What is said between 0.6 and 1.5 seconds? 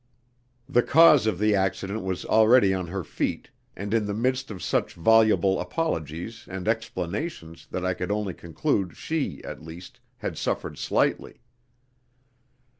The cause of